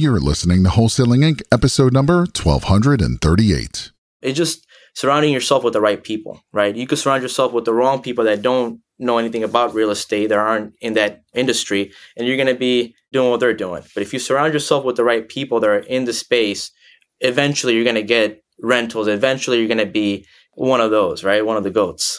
[0.00, 3.90] You're listening to Wholesaling Inc., episode number 1238.
[4.22, 6.76] It's just surrounding yourself with the right people, right?
[6.76, 10.28] You could surround yourself with the wrong people that don't know anything about real estate,
[10.28, 13.82] that aren't in that industry, and you're going to be doing what they're doing.
[13.92, 16.70] But if you surround yourself with the right people that are in the space,
[17.18, 19.08] eventually you're going to get rentals.
[19.08, 20.24] Eventually you're going to be
[20.54, 21.44] one of those, right?
[21.44, 22.18] One of the goats.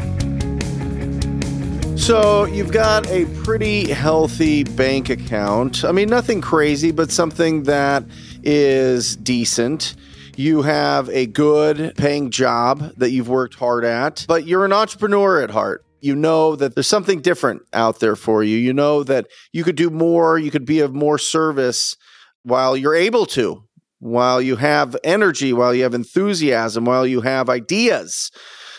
[2.01, 5.85] So you've got a pretty healthy bank account.
[5.85, 8.03] I mean, nothing crazy, but something that
[8.41, 9.95] is decent.
[10.35, 15.41] You have a good paying job that you've worked hard at, but you're an entrepreneur
[15.41, 15.85] at heart.
[16.01, 18.57] You know that there's something different out there for you.
[18.57, 21.95] You know that you could do more, you could be of more service
[22.41, 23.63] while you're able to,
[23.99, 28.31] while you have energy, while you have enthusiasm, while you have ideas.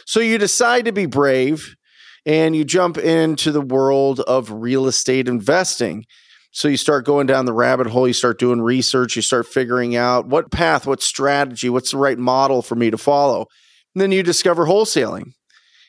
[0.07, 1.77] So you decide to be brave
[2.25, 6.05] and you jump into the world of real estate investing.
[6.53, 9.97] So you start going down the rabbit hole, you start doing research, you start figuring
[9.97, 13.47] out what path, what strategy, what's the right model for me to follow.
[13.95, 15.33] And then you discover wholesaling.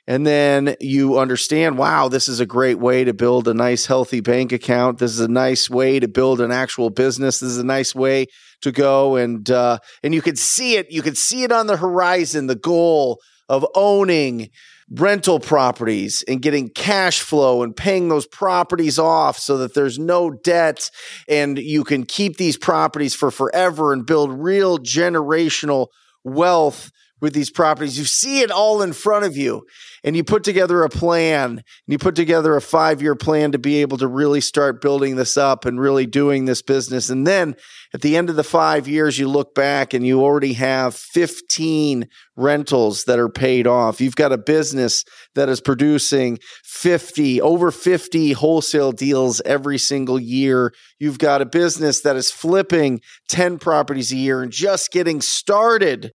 [0.05, 4.19] And then you understand, wow, this is a great way to build a nice, healthy
[4.19, 4.99] bank account.
[4.99, 7.39] This is a nice way to build an actual business.
[7.39, 8.27] This is a nice way
[8.61, 10.91] to go and uh, and you could see it.
[10.91, 12.47] You could see it on the horizon.
[12.47, 14.49] The goal of owning
[14.89, 20.29] rental properties and getting cash flow and paying those properties off so that there's no
[20.29, 20.89] debt
[21.27, 25.87] and you can keep these properties for forever and build real generational
[26.23, 26.91] wealth
[27.23, 27.97] with these properties.
[27.97, 29.65] You see it all in front of you
[30.03, 33.57] and you put together a plan and you put together a five year plan to
[33.57, 37.09] be able to really start building this up and really doing this business.
[37.09, 37.55] And then
[37.93, 42.09] at the end of the five years, you look back and you already have 15
[42.35, 44.01] rentals that are paid off.
[44.01, 50.73] You've got a business that is producing 50, over 50 wholesale deals every single year.
[50.99, 56.11] You've got a business that is flipping 10 properties a year and just getting started.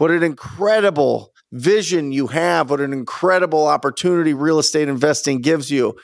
[0.00, 2.70] What an incredible vision you have.
[2.70, 5.94] What an incredible opportunity real estate investing gives you.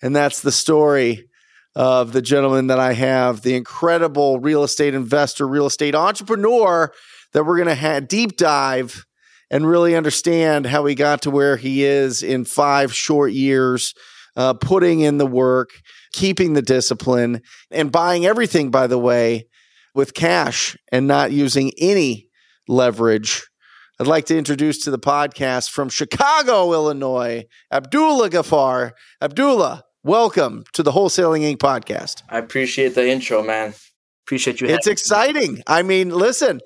[0.00, 1.28] And that's the story
[1.74, 6.92] of the gentleman that I have, the incredible real estate investor, real estate entrepreneur
[7.32, 9.04] that we're going to have deep dive
[9.50, 13.94] and really understand how he got to where he is in five short years,
[14.36, 15.70] uh, putting in the work,
[16.12, 19.48] keeping the discipline, and buying everything, by the way,
[19.92, 22.29] with cash and not using any
[22.70, 23.48] leverage.
[23.98, 28.92] I'd like to introduce to the podcast from Chicago, Illinois, Abdullah Ghaffar.
[29.20, 31.58] Abdullah, welcome to the Wholesaling Inc.
[31.58, 32.22] podcast.
[32.28, 33.74] I appreciate the intro, man.
[34.24, 34.68] Appreciate you.
[34.68, 35.54] It's exciting.
[35.54, 35.62] Me.
[35.66, 36.60] I mean, listen,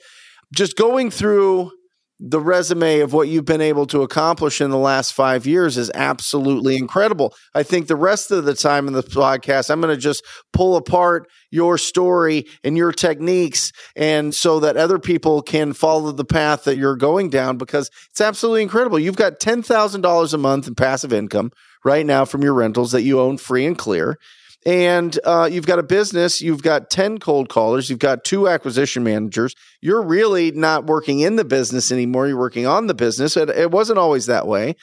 [0.55, 1.73] just going through
[2.21, 5.91] the resume of what you've been able to accomplish in the last five years is
[5.95, 7.35] absolutely incredible.
[7.55, 10.77] I think the rest of the time in the podcast, I'm going to just pull
[10.77, 16.65] apart your story and your techniques, and so that other people can follow the path
[16.65, 18.99] that you're going down because it's absolutely incredible.
[18.99, 21.51] You've got $10,000 a month in passive income
[21.85, 24.19] right now from your rentals that you own free and clear
[24.67, 29.05] and uh, you've got a business, you've got 10 cold callers, you've got two acquisition
[29.05, 29.55] managers.
[29.83, 32.27] You're really not working in the business anymore.
[32.29, 33.37] You're working on the business.
[33.37, 34.77] It, it wasn't always that way.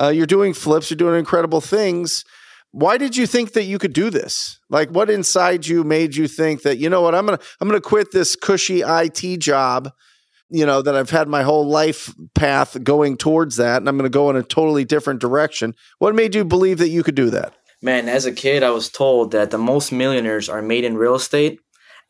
[0.00, 2.24] Uh, you're doing flips, you're doing incredible things.
[2.72, 4.58] Why did you think that you could do this?
[4.68, 7.14] Like, what inside you made you think that you know what?
[7.14, 9.90] I'm gonna I'm gonna quit this cushy IT job,
[10.48, 14.08] you know, that I've had my whole life path going towards that, and I'm gonna
[14.08, 15.74] go in a totally different direction.
[15.98, 17.54] What made you believe that you could do that?
[17.82, 21.14] Man, as a kid, I was told that the most millionaires are made in real
[21.14, 21.60] estate.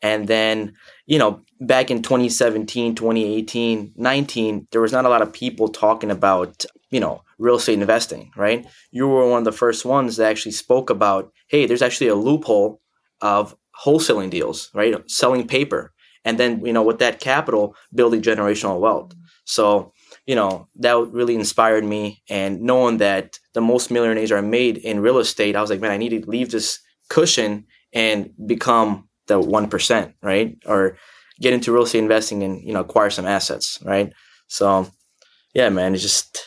[0.01, 0.73] And then,
[1.05, 6.09] you know, back in 2017, 2018, 19, there was not a lot of people talking
[6.09, 8.65] about, you know, real estate investing, right?
[8.91, 12.15] You were one of the first ones that actually spoke about, hey, there's actually a
[12.15, 12.81] loophole
[13.21, 14.95] of wholesaling deals, right?
[15.09, 15.93] Selling paper.
[16.25, 19.13] And then, you know, with that capital, building generational wealth.
[19.45, 19.93] So
[20.31, 22.23] you know, that really inspired me.
[22.29, 25.91] And knowing that the most millionaires are made in real estate, I was like, man,
[25.91, 26.79] I need to leave this
[27.09, 30.57] cushion and become the 1%, right?
[30.65, 30.95] Or
[31.41, 34.13] get into real estate investing and, you know, acquire some assets, right?
[34.47, 34.89] So,
[35.53, 36.41] yeah, man, it just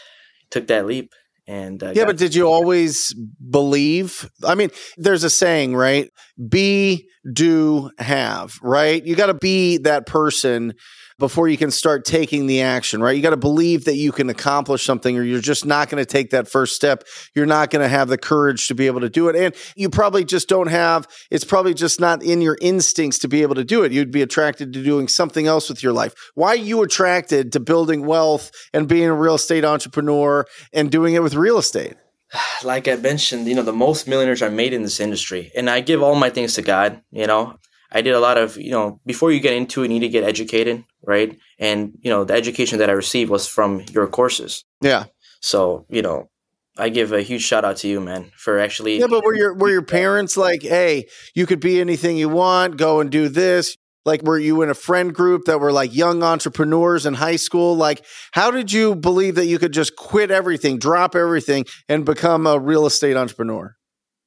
[0.48, 1.12] took that leap.
[1.46, 3.14] And uh, yeah, but did you always
[3.50, 4.30] believe?
[4.42, 6.10] I mean, there's a saying, right?
[6.48, 9.04] Be, do, have, right?
[9.04, 10.72] You got to be that person
[11.18, 13.16] before you can start taking the action, right?
[13.16, 16.06] You got to believe that you can accomplish something or you're just not going to
[16.06, 17.04] take that first step.
[17.34, 19.36] You're not going to have the courage to be able to do it.
[19.36, 23.42] And you probably just don't have, it's probably just not in your instincts to be
[23.42, 23.92] able to do it.
[23.92, 26.14] You'd be attracted to doing something else with your life.
[26.34, 31.14] Why are you attracted to building wealth and being a real estate entrepreneur and doing
[31.14, 31.94] it with real estate?
[32.64, 35.52] Like I mentioned, you know, the most millionaires are made in this industry.
[35.54, 37.58] And I give all my things to God, you know.
[37.94, 40.08] I did a lot of, you know, before you get into it, you need to
[40.08, 41.38] get educated, right?
[41.60, 44.64] And, you know, the education that I received was from your courses.
[44.80, 45.04] Yeah.
[45.40, 46.28] So, you know,
[46.76, 48.98] I give a huge shout out to you, man, for actually.
[48.98, 52.76] Yeah, but were your were your parents like, hey, you could be anything you want,
[52.76, 53.76] go and do this?
[54.04, 57.76] Like, were you in a friend group that were like young entrepreneurs in high school?
[57.76, 62.46] Like, how did you believe that you could just quit everything, drop everything, and become
[62.46, 63.76] a real estate entrepreneur?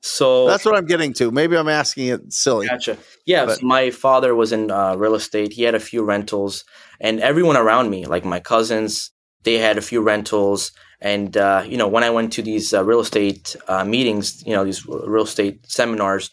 [0.02, 1.32] So that's what I'm getting to.
[1.32, 2.68] Maybe I'm asking it silly.
[2.68, 2.98] Gotcha.
[3.26, 5.54] Yeah, so my father was in uh, real estate.
[5.54, 6.64] He had a few rentals,
[7.00, 9.12] and everyone around me, like my cousins,
[9.44, 10.72] they had a few rentals.
[11.02, 14.54] And uh, you know, when I went to these uh, real estate uh, meetings, you
[14.54, 16.30] know, these real estate seminars,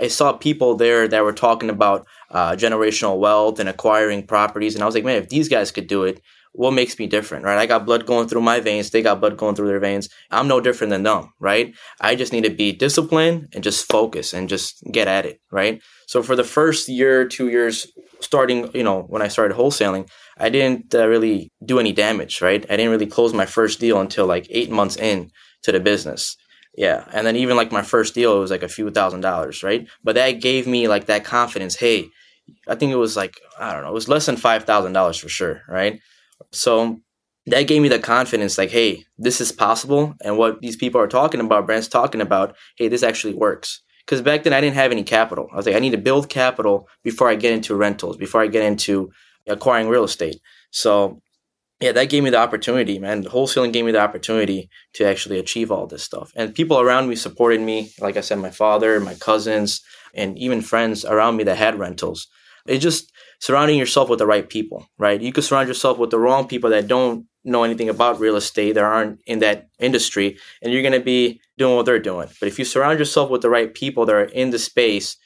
[0.00, 4.82] I saw people there that were talking about uh, generational wealth and acquiring properties, and
[4.82, 6.20] I was like, man, if these guys could do it,
[6.58, 7.56] what makes me different, right?
[7.56, 8.90] I got blood going through my veins.
[8.90, 10.08] They got blood going through their veins.
[10.32, 11.72] I'm no different than them, right?
[12.00, 15.80] I just need to be disciplined and just focus and just get at it, right?
[16.08, 17.86] So for the first year, two years,
[18.18, 22.66] starting, you know, when I started wholesaling, I didn't uh, really do any damage, right?
[22.68, 25.30] I didn't really close my first deal until like eight months in
[25.62, 26.36] to the business.
[26.76, 27.04] Yeah.
[27.12, 29.86] And then even like my first deal, it was like a few thousand dollars, right?
[30.02, 31.76] But that gave me like that confidence.
[31.76, 32.08] Hey,
[32.66, 35.62] I think it was like, I don't know, it was less than $5,000 for sure,
[35.68, 36.00] right?
[36.52, 37.00] So
[37.46, 40.14] that gave me the confidence like, hey, this is possible.
[40.22, 43.82] And what these people are talking about, Brent's talking about, hey, this actually works.
[44.04, 45.48] Because back then I didn't have any capital.
[45.52, 48.46] I was like, I need to build capital before I get into rentals, before I
[48.46, 49.10] get into
[49.46, 50.40] acquiring real estate.
[50.70, 51.20] So
[51.80, 53.24] yeah, that gave me the opportunity, man.
[53.24, 56.32] Wholesaling gave me the opportunity to actually achieve all this stuff.
[56.34, 57.92] And people around me supported me.
[58.00, 59.82] Like I said, my father, my cousins,
[60.14, 62.26] and even friends around me that had rentals.
[62.66, 65.20] It just surrounding yourself with the right people, right?
[65.20, 68.72] You could surround yourself with the wrong people that don't know anything about real estate,
[68.72, 72.28] that aren't in that industry, and you're going to be doing what they're doing.
[72.40, 75.16] But if you surround yourself with the right people that are in the space,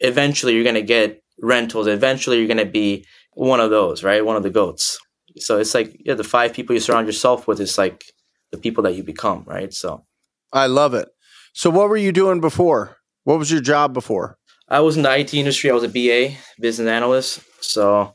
[0.00, 1.86] eventually you're going to get rentals.
[1.86, 4.24] Eventually you're going to be one of those, right?
[4.24, 4.98] One of the goats.
[5.38, 8.04] So it's like, yeah, the five people you surround yourself with is like
[8.50, 9.72] the people that you become, right?
[9.72, 10.04] So
[10.52, 11.08] I love it.
[11.54, 12.98] So what were you doing before?
[13.24, 14.38] What was your job before?
[14.68, 15.70] I was in the IT industry.
[15.70, 17.40] I was a BA, business analyst.
[17.62, 18.12] So,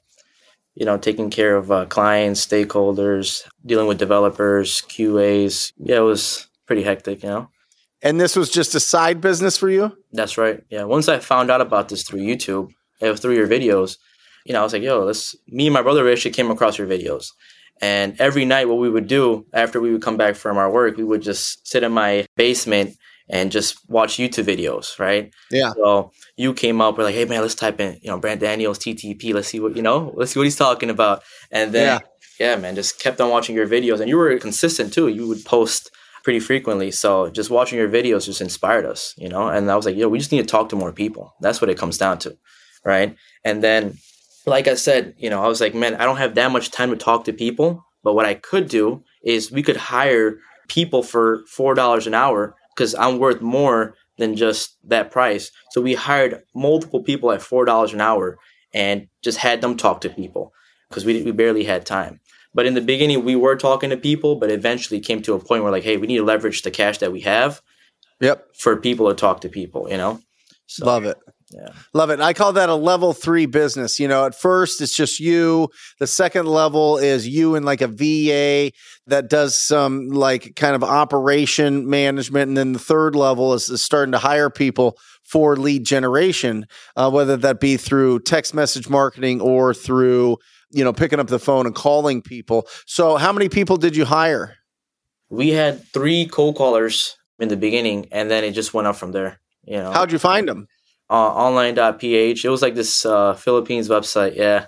[0.76, 5.72] you know, taking care of uh, clients, stakeholders, dealing with developers, QAs.
[5.78, 7.50] Yeah, it was pretty hectic, you know.
[8.02, 9.98] And this was just a side business for you?
[10.12, 10.62] That's right.
[10.70, 10.84] Yeah.
[10.84, 12.70] Once I found out about this through YouTube,
[13.02, 13.98] uh, through your videos,
[14.46, 16.88] you know, I was like, yo, let's, me and my brother actually came across your
[16.88, 17.28] videos.
[17.82, 20.98] And every night, what we would do after we would come back from our work,
[20.98, 22.96] we would just sit in my basement
[23.30, 25.34] and just watch YouTube videos, right?
[25.52, 25.72] Yeah.
[25.74, 28.80] So you came up, we're like, hey man, let's type in, you know, Brent Daniels
[28.80, 29.34] TTP.
[29.34, 30.14] Let's see what you know.
[30.16, 31.24] Let's see what he's talking about.
[31.52, 32.02] And then
[32.40, 32.54] yeah.
[32.54, 35.08] yeah, man, just kept on watching your videos, and you were consistent too.
[35.08, 35.92] You would post
[36.24, 36.92] pretty frequently.
[36.92, 39.48] So just watching your videos just inspired us, you know.
[39.48, 41.34] And I was like, yo, we just need to talk to more people.
[41.42, 42.38] That's what it comes down to,
[42.84, 43.16] right?
[43.44, 43.98] And then,
[44.46, 46.90] like I said, you know, I was like, man, I don't have that much time
[46.90, 47.84] to talk to people.
[48.04, 52.56] But what I could do is we could hire people for four dollars an hour
[52.78, 55.52] because I'm worth more than just that price.
[55.72, 58.38] So we hired multiple people at four dollars an hour
[58.74, 60.54] and just had them talk to people
[60.90, 62.20] because we we barely had time.
[62.54, 65.64] But in the beginning, we were talking to people, but eventually came to a point
[65.64, 67.62] where like, hey, we need to leverage the cash that we have.
[68.20, 68.48] Yep.
[68.56, 70.22] For people to talk to people, you know.
[70.66, 71.18] So, Love it.
[71.52, 71.70] Yeah.
[71.94, 72.20] Love it.
[72.20, 74.00] I call that a level three business.
[74.00, 75.70] You know, at first it's just you.
[76.00, 78.72] The second level is you and like a VA
[79.08, 82.50] that does some like kind of operation management.
[82.50, 87.10] And then the third level is, is starting to hire people for lead generation, uh,
[87.10, 90.38] whether that be through text message marketing or through,
[90.72, 92.68] you know, picking up the phone and calling people.
[92.86, 94.56] So, how many people did you hire?
[95.30, 99.12] We had three cold callers in the beginning, and then it just went up from
[99.12, 99.40] there.
[99.64, 100.68] You know, how'd you find them?
[101.10, 102.44] Uh, online.ph.
[102.44, 104.36] It was like this uh, Philippines website.
[104.36, 104.68] Yeah,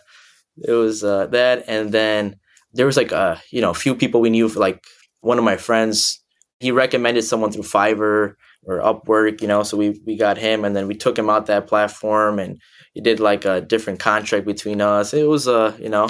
[0.57, 2.37] it was uh, that, and then
[2.73, 4.49] there was like a you know a few people we knew.
[4.49, 4.83] For like
[5.21, 6.23] one of my friends,
[6.59, 9.41] he recommended someone through Fiverr or Upwork.
[9.41, 12.39] You know, so we we got him, and then we took him out that platform,
[12.39, 12.59] and
[12.93, 15.13] he did like a different contract between us.
[15.13, 16.09] It was uh you know,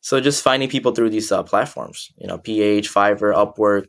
[0.00, 2.10] so just finding people through these uh, platforms.
[2.18, 3.86] You know, PH, Fiverr, Upwork.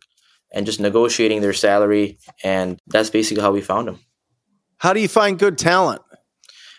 [0.53, 3.99] And just negotiating their salary, and that's basically how we found them.
[4.79, 6.01] How do you find good talent?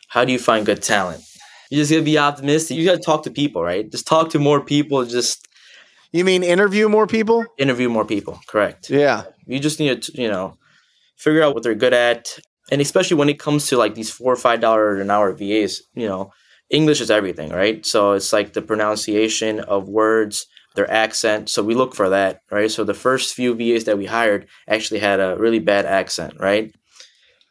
[0.08, 1.22] How do you find good talent?
[1.70, 2.76] You just gotta be optimistic.
[2.76, 3.90] You gotta talk to people, right?
[3.90, 5.04] Just talk to more people.
[5.04, 5.46] Just
[6.12, 7.44] You mean interview more people?
[7.58, 8.40] interview more people.
[8.48, 8.88] Correct.
[8.88, 9.24] Yeah.
[9.46, 10.56] You just need to, you know,
[11.16, 12.38] figure out what they're good at,
[12.70, 15.82] and especially when it comes to like these four or five dollar an hour VAs,
[15.94, 16.30] you know,
[16.70, 17.84] English is everything, right?
[17.84, 21.48] So it's like the pronunciation of words, their accent.
[21.50, 22.70] So we look for that, right?
[22.70, 26.72] So the first few VAs that we hired actually had a really bad accent, right?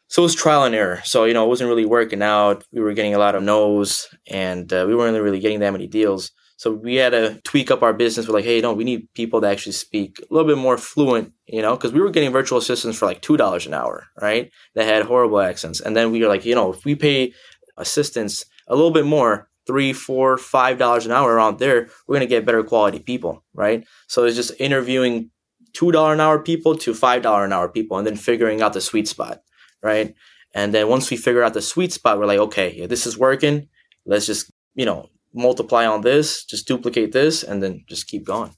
[0.08, 1.00] So it was trial and error.
[1.04, 2.64] So you know, it wasn't really working out.
[2.72, 5.86] We were getting a lot of no's, and uh, we weren't really getting that many
[5.86, 6.30] deals.
[6.56, 8.26] So we had to tweak up our business.
[8.26, 11.32] We're like, hey, no, we need people that actually speak a little bit more fluent,
[11.46, 14.50] you know, because we were getting virtual assistants for like two dollars an hour, right?
[14.74, 17.32] That had horrible accents, and then we were like, you know, if we pay
[17.76, 22.26] assistants a little bit more, three, four, five dollars an hour around there, we're gonna
[22.26, 23.86] get better quality people, right?
[24.08, 25.30] So it's just interviewing
[25.74, 28.72] two dollar an hour people to five dollar an hour people, and then figuring out
[28.72, 29.40] the sweet spot,
[29.82, 30.14] right?
[30.54, 33.18] And then once we figure out the sweet spot, we're like, okay, yeah, this is
[33.18, 33.68] working.
[34.06, 38.54] Let's just you know multiply on this, just duplicate this, and then just keep going.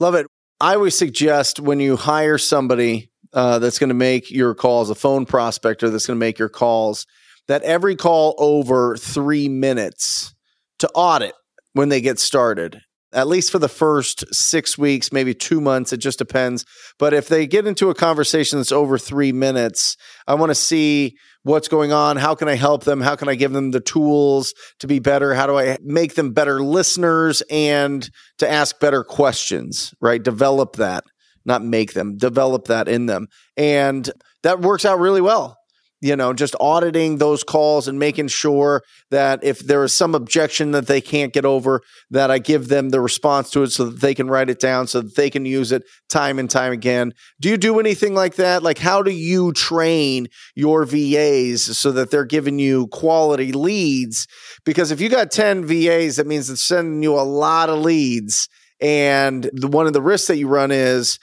[0.00, 0.26] Love it.
[0.60, 4.94] I always suggest when you hire somebody uh, that's going to make your calls, a
[4.94, 7.06] phone prospector that's going to make your calls,
[7.48, 10.34] that every call over three minutes
[10.78, 11.34] to audit
[11.72, 12.80] when they get started.
[13.14, 16.64] At least for the first six weeks, maybe two months, it just depends.
[16.98, 21.14] But if they get into a conversation that's over three minutes, I want to see
[21.44, 22.16] what's going on.
[22.16, 23.00] How can I help them?
[23.00, 25.34] How can I give them the tools to be better?
[25.34, 30.22] How do I make them better listeners and to ask better questions, right?
[30.22, 31.04] Develop that,
[31.44, 33.28] not make them, develop that in them.
[33.56, 34.10] And
[34.42, 35.56] that works out really well
[36.04, 40.72] you know, just auditing those calls and making sure that if there is some objection
[40.72, 41.80] that they can't get over,
[42.10, 44.86] that I give them the response to it so that they can write it down
[44.86, 47.12] so that they can use it time and time again.
[47.40, 48.62] Do you do anything like that?
[48.62, 54.26] Like, how do you train your VAs so that they're giving you quality leads?
[54.66, 58.46] Because if you got 10 VAs, that means it's sending you a lot of leads.
[58.78, 61.18] And the, one of the risks that you run is,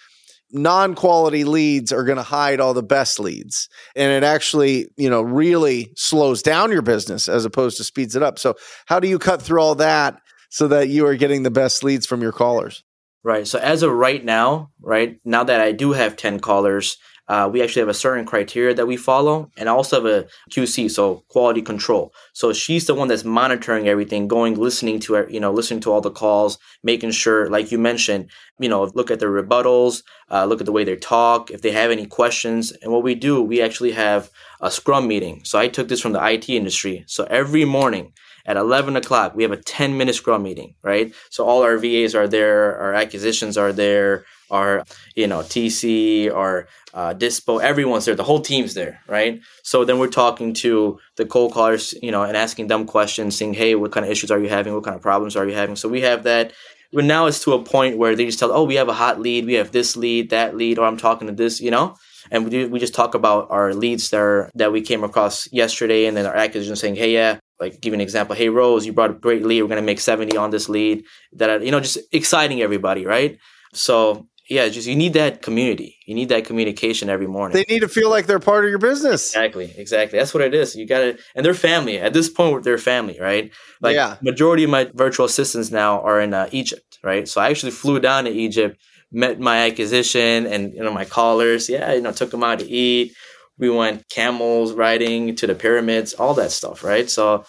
[0.54, 3.70] non-quality leads are going to hide all the best leads.
[3.96, 8.24] And it actually you know really slows down your business as opposed to speeds it
[8.24, 8.40] up.
[8.40, 8.56] So
[8.86, 12.06] how do you cut through all that so that you are getting the best leads
[12.06, 12.84] from your callers?
[13.24, 13.48] Right.
[13.48, 16.98] So as of right now, right now that I do have ten callers,
[17.32, 20.28] uh, we actually have a certain criteria that we follow, and I also have a
[20.50, 22.14] QC, so quality control.
[22.34, 26.02] So she's the one that's monitoring everything, going, listening to you know, listening to all
[26.02, 30.60] the calls, making sure, like you mentioned, you know, look at their rebuttals, uh, look
[30.60, 33.62] at the way they talk, if they have any questions, and what we do, we
[33.62, 35.40] actually have a Scrum meeting.
[35.46, 37.06] So I took this from the IT industry.
[37.08, 38.12] So every morning
[38.46, 41.14] at 11 o'clock we have a 10 minute scrum meeting right?
[41.30, 44.84] So all our vas are there our acquisitions are there our
[45.16, 49.40] you know tc our uh, dispo everyone's there the whole team's there right?
[49.64, 53.54] So then we're talking to the cold callers you know and asking them questions saying
[53.54, 54.74] hey what kind of issues are you having?
[54.74, 55.76] What kind of problems are you having?
[55.76, 56.54] So we have that.
[56.94, 59.20] But now it's to a point where they just tell oh we have a hot
[59.20, 61.96] lead we have this lead that lead or i'm talking to this you know?
[62.30, 66.06] And we, do, we just talk about our leads that that we came across yesterday
[66.06, 68.36] and then our acquisition saying hey yeah like give an example.
[68.36, 69.62] Hey rose you brought a great lead.
[69.62, 71.06] We're going to make 70 on this lead.
[71.34, 73.38] That you know just exciting everybody right?
[73.74, 75.96] So yeah just you need that community.
[76.08, 77.54] You need that communication every morning.
[77.56, 79.30] They need to feel like they're part of your business.
[79.30, 80.20] Exactly exactly.
[80.20, 80.76] That's what it is.
[80.76, 82.00] You gotta and they're family.
[82.00, 83.52] At this point they're family right?
[83.80, 84.18] Like Yeah.
[84.22, 87.28] majority of my virtual assistants now are in uh, egypt right?
[87.28, 88.76] So i actually flew down to egypt
[89.14, 91.70] met my acquisition and you know my callers.
[91.70, 93.14] Yeah you know took them out to eat
[93.62, 97.10] we went camels riding to the pyramids all that stuff right?
[97.10, 97.46] So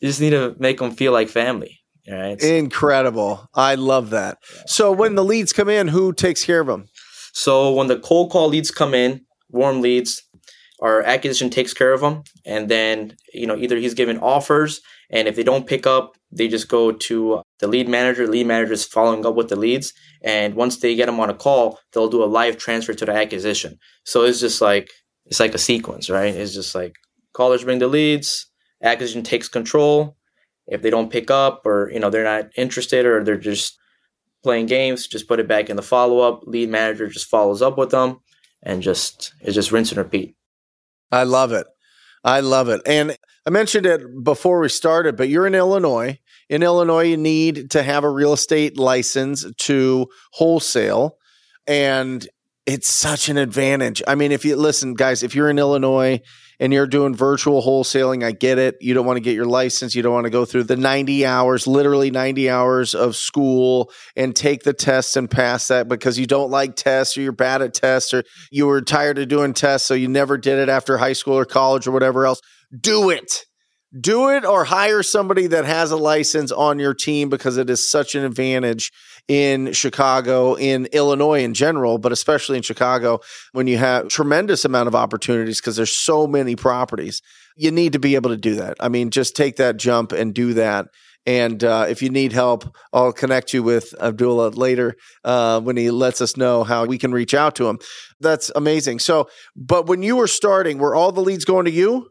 [0.00, 2.42] you just need to make them feel like family right?
[2.42, 3.48] Incredible.
[3.54, 4.38] I love that.
[4.66, 6.86] So when the leads come in who takes care of them
[7.32, 10.22] So when the cold call leads come in, warm leads,
[10.80, 14.80] our acquisition takes care of them, and then you know either he's given offers,
[15.10, 18.26] and if they don't pick up, they just go to the lead manager.
[18.26, 19.92] Lead manager is following up with the leads,
[20.22, 23.12] and once they get them on a call, they'll do a live transfer to the
[23.12, 23.78] acquisition.
[24.04, 24.90] So it's just like
[25.30, 26.34] it's like a sequence, right?
[26.34, 26.96] It's just like
[27.32, 28.46] callers bring the leads,
[28.82, 30.16] acquisition takes control.
[30.66, 33.78] If they don't pick up, or you know they're not interested, or they're just
[34.42, 36.42] playing games, just put it back in the follow up.
[36.46, 38.20] Lead manager just follows up with them
[38.62, 40.36] and just it's just rinse and repeat.
[41.10, 41.66] I love it.
[42.22, 42.82] I love it.
[42.86, 46.18] And I mentioned it before we started, but you're in Illinois.
[46.48, 51.16] In Illinois, you need to have a real estate license to wholesale.
[51.66, 52.28] And
[52.66, 54.02] it's such an advantage.
[54.06, 56.20] I mean, if you listen, guys, if you're in Illinois
[56.60, 58.76] and you're doing virtual wholesaling, I get it.
[58.80, 59.94] You don't want to get your license.
[59.94, 64.36] You don't want to go through the 90 hours, literally 90 hours of school and
[64.36, 67.72] take the tests and pass that because you don't like tests or you're bad at
[67.74, 69.88] tests or you were tired of doing tests.
[69.88, 72.40] So you never did it after high school or college or whatever else.
[72.78, 73.46] Do it.
[73.98, 77.90] do it or hire somebody that has a license on your team because it is
[77.90, 78.92] such an advantage
[79.30, 83.20] in Chicago, in Illinois in general, but especially in Chicago
[83.52, 87.22] when you have tremendous amount of opportunities because there's so many properties.
[87.56, 88.76] You need to be able to do that.
[88.80, 90.88] I mean, just take that jump and do that.
[91.26, 95.92] And uh, if you need help, I'll connect you with Abdullah later uh, when he
[95.92, 97.78] lets us know how we can reach out to him.
[98.18, 98.98] That's amazing.
[98.98, 102.08] So, but when you were starting, were all the leads going to you?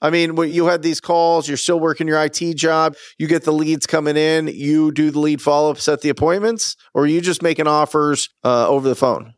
[0.00, 3.52] I mean, you had these calls, you're still working your IT job, you get the
[3.52, 7.42] leads coming in, you do the lead follow up, set the appointments, or you just
[7.42, 9.34] making offers uh, over the phone?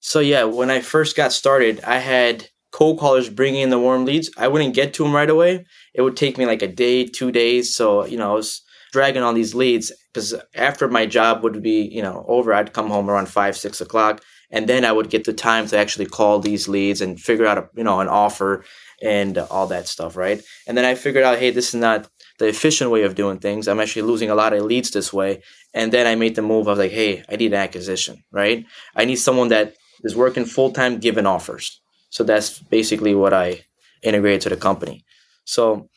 [0.00, 4.04] So, yeah, when I first got started, I had cold callers bringing in the warm
[4.04, 4.30] leads.
[4.36, 5.64] I wouldn't get to them right away.
[5.94, 7.74] It would take me like a day, two days.
[7.74, 11.82] So, you know, I was dragging on these leads because after my job would be,
[11.82, 14.22] you know, over, I'd come home around five, six o'clock.
[14.50, 17.58] And then I would get the time to actually call these leads and figure out,
[17.58, 18.64] a, you know, an offer
[19.02, 20.42] and all that stuff, right?
[20.66, 22.08] And then I figured out, hey, this is not
[22.38, 23.68] the efficient way of doing things.
[23.68, 25.42] I'm actually losing a lot of leads this way.
[25.72, 26.66] And then I made the move.
[26.66, 28.64] Was like, hey, I need an acquisition, right?
[28.96, 31.80] I need someone that is working full time, giving offers.
[32.10, 33.64] So that's basically what I
[34.02, 35.04] integrated to the company.
[35.44, 35.88] So,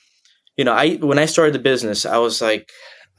[0.56, 2.70] you know, I when I started the business, I was like,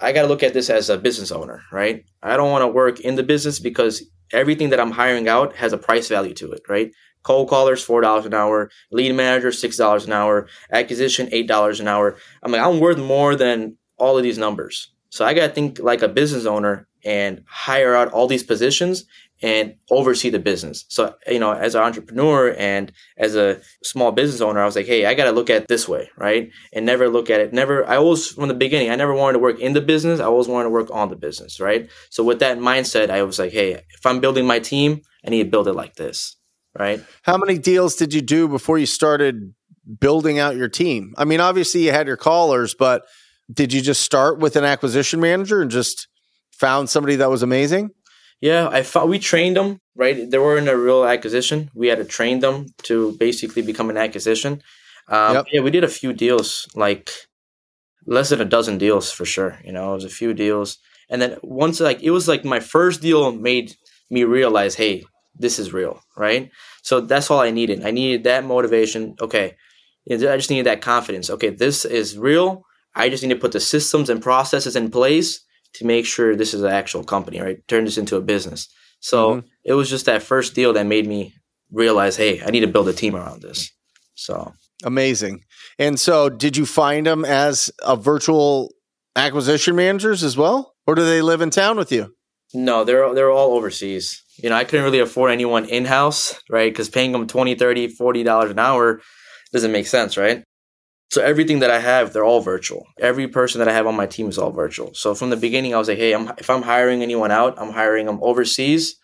[0.00, 2.04] I got to look at this as a business owner, right?
[2.22, 5.72] I don't want to work in the business because everything that I'm hiring out has
[5.72, 6.92] a price value to it, right?
[7.22, 8.70] Cold callers, four dollars an hour.
[8.90, 10.48] Lead manager, six dollars an hour.
[10.70, 12.16] Acquisition, eight dollars an hour.
[12.42, 14.92] I'm like, I'm worth more than all of these numbers.
[15.10, 19.04] So I gotta think like a business owner and hire out all these positions
[19.40, 20.84] and oversee the business.
[20.88, 24.86] So, you know, as an entrepreneur and as a small business owner, I was like,
[24.86, 26.50] hey, I got to look at this way, right?
[26.72, 27.52] And never look at it.
[27.52, 30.18] Never, I always, from the beginning, I never wanted to work in the business.
[30.18, 31.88] I always wanted to work on the business, right?
[32.10, 35.44] So, with that mindset, I was like, hey, if I'm building my team, I need
[35.44, 36.37] to build it like this
[36.76, 37.00] right?
[37.22, 39.54] How many deals did you do before you started
[40.00, 41.14] building out your team?
[41.16, 43.02] I mean, obviously you had your callers, but
[43.52, 46.08] did you just start with an acquisition manager and just
[46.52, 47.90] found somebody that was amazing?
[48.40, 50.30] Yeah, I thought we trained them, right?
[50.30, 51.70] They weren't a real acquisition.
[51.74, 54.62] We had to train them to basically become an acquisition.
[55.08, 55.46] Um, yep.
[55.50, 57.10] Yeah, we did a few deals, like
[58.06, 59.58] less than a dozen deals for sure.
[59.64, 60.78] You know, it was a few deals.
[61.10, 63.74] And then once, like, it was like my first deal made
[64.10, 65.04] me realize, hey,
[65.38, 66.50] this is real, right?
[66.82, 67.84] So that's all I needed.
[67.84, 69.16] I needed that motivation.
[69.20, 69.56] Okay,
[70.10, 71.30] I just needed that confidence.
[71.30, 72.64] Okay, this is real.
[72.94, 76.54] I just need to put the systems and processes in place to make sure this
[76.54, 77.66] is an actual company, right?
[77.68, 78.68] Turn this into a business.
[79.00, 79.46] So mm-hmm.
[79.64, 81.34] it was just that first deal that made me
[81.70, 83.70] realize, hey, I need to build a team around this.
[84.14, 84.52] So
[84.84, 85.44] amazing.
[85.78, 88.72] And so, did you find them as a virtual
[89.14, 92.14] acquisition managers as well, or do they live in town with you?
[92.54, 96.70] No, they're they're all overseas you know, I couldn't really afford anyone in house, right?
[96.70, 99.00] Because paying them 20, 30, 40 dollars an hour
[99.52, 100.44] doesn't make sense, right?
[101.10, 102.86] So everything that I have, they're all virtual.
[103.00, 104.92] Every person that I have on my team is all virtual.
[104.94, 107.72] So from the beginning, I was like, hey, I'm, if I'm hiring anyone out, I'm
[107.72, 108.96] hiring them overseas,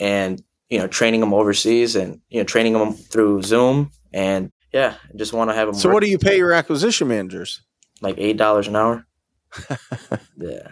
[0.00, 4.94] and you know, training them overseas, and you know, training them through Zoom, and yeah,
[5.12, 5.74] I just want to have them.
[5.76, 7.60] So, what do you pay your acquisition managers?
[8.00, 9.06] Like eight dollars an hour.
[10.38, 10.68] yeah.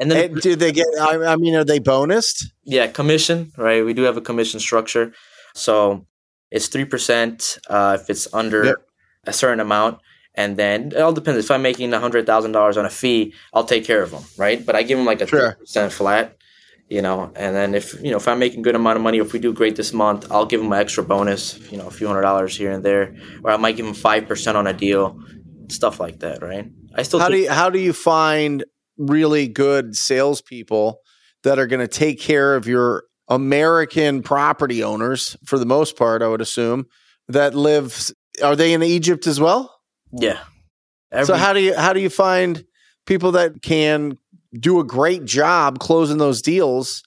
[0.00, 0.86] And then do they get?
[0.98, 2.46] I, mean, are they bonused?
[2.64, 3.52] Yeah, commission.
[3.58, 3.84] Right.
[3.84, 5.12] We do have a commission structure,
[5.54, 6.06] so
[6.50, 8.76] it's three percent uh, if it's under yep.
[9.26, 9.98] a certain amount,
[10.34, 11.44] and then it all depends.
[11.44, 14.24] If I'm making a hundred thousand dollars on a fee, I'll take care of them,
[14.38, 14.64] right?
[14.64, 15.52] But I give them like a three sure.
[15.52, 16.38] percent flat,
[16.88, 17.30] you know.
[17.36, 19.52] And then if you know if I'm making good amount of money, if we do
[19.52, 22.56] great this month, I'll give them an extra bonus, you know, a few hundred dollars
[22.56, 25.20] here and there, or I might give them five percent on a deal,
[25.68, 26.70] stuff like that, right?
[26.94, 28.64] I still how do you, how do you find
[29.00, 31.00] really good salespeople
[31.42, 36.22] that are going to take care of your American property owners for the most part,
[36.22, 36.86] I would assume,
[37.28, 38.10] that live
[38.42, 39.74] are they in Egypt as well?
[40.12, 40.40] Yeah.
[41.12, 42.64] Every- so how do you how do you find
[43.06, 44.18] people that can
[44.58, 47.02] do a great job closing those deals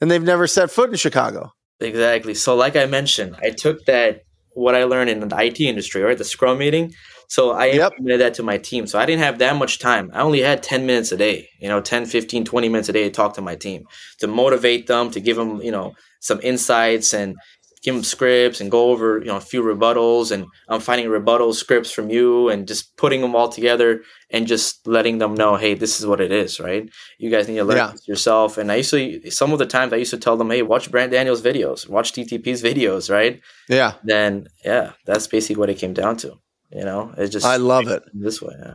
[0.00, 1.52] and they've never set foot in Chicago?
[1.80, 2.34] Exactly.
[2.34, 4.22] So like I mentioned, I took that
[4.52, 6.16] what I learned in the IT industry, right?
[6.16, 6.94] The scrum meeting,
[7.28, 7.92] so I yep.
[7.92, 8.86] implemented that to my team.
[8.86, 10.10] So I didn't have that much time.
[10.12, 13.04] I only had 10 minutes a day, you know, 10, 15, 20 minutes a day
[13.04, 13.84] to talk to my team,
[14.18, 17.36] to motivate them, to give them, you know, some insights and
[17.84, 20.32] give them scripts and go over, you know, a few rebuttals.
[20.32, 24.86] And I'm finding rebuttal scripts from you and just putting them all together and just
[24.86, 26.88] letting them know, hey, this is what it is, right?
[27.18, 27.92] You guys need to learn yeah.
[28.06, 28.56] yourself.
[28.56, 30.90] And I used to, some of the times I used to tell them, hey, watch
[30.90, 33.42] Brent Daniels videos, watch TTP's videos, right?
[33.68, 33.94] Yeah.
[34.02, 36.38] Then, yeah, that's basically what it came down to.
[36.74, 38.54] You know, it's just I love it this way.
[38.58, 38.74] Yeah.